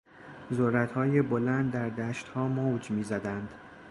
[0.53, 3.53] ذرتهای بلند در دشتها موج میزدند.